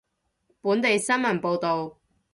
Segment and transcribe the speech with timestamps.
[0.63, 1.99] 本地新聞報道